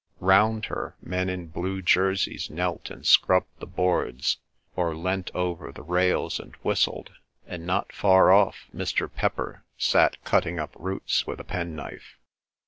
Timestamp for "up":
10.57-10.71